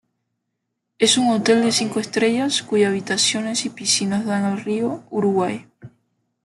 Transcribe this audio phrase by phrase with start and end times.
[0.97, 5.67] Es un hotel de cinco estrellas cuyas habitaciones y piscinas dan al Río Uruguay.